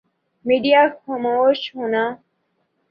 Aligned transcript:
media 0.45 0.81
خاموش 1.01 1.59
ہونا 1.75 2.03